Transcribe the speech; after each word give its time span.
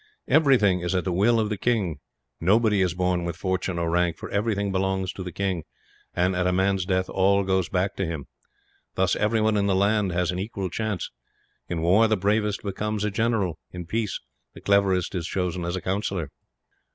"Everything 0.27 0.79
is 0.79 0.95
at 0.95 1.03
the 1.03 1.11
will 1.11 1.39
of 1.39 1.49
the 1.49 1.59
king. 1.59 1.99
Nobody 2.39 2.81
is 2.81 2.95
born 2.95 3.23
with 3.23 3.35
fortune 3.35 3.77
or 3.77 3.91
rank, 3.91 4.17
for 4.17 4.31
everything 4.31 4.71
belongs 4.71 5.13
to 5.13 5.21
the 5.21 5.31
king 5.31 5.63
and, 6.15 6.35
at 6.35 6.47
a 6.47 6.51
man's 6.51 6.85
death, 6.87 7.07
all 7.07 7.43
goes 7.43 7.69
back 7.69 7.95
to 7.97 8.05
him. 8.07 8.25
Thus 8.95 9.15
everyone 9.15 9.57
in 9.57 9.67
the 9.67 9.75
land 9.75 10.11
has 10.11 10.31
an 10.31 10.39
equal 10.39 10.71
chance. 10.71 11.11
In 11.69 11.83
war 11.83 12.07
the 12.07 12.17
bravest 12.17 12.63
becomes 12.63 13.03
a 13.03 13.11
general, 13.11 13.59
in 13.69 13.85
peace 13.85 14.19
the 14.55 14.61
cleverest 14.61 15.13
is 15.13 15.27
chosen 15.27 15.63
as 15.65 15.75
a 15.75 15.81
councillor." 15.81 16.31